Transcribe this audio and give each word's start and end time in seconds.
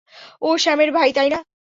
ও 0.41 0.49
স্যামের 0.57 0.89
ভাই, 0.91 1.09
তাই 1.13 1.29
না? 1.29 1.41